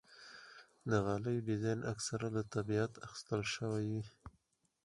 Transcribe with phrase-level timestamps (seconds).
[0.89, 4.03] د غالۍ ډیزاین اکثره له طبیعت اخیستل شوی وي.